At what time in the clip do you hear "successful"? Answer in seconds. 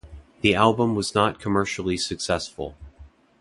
1.95-2.75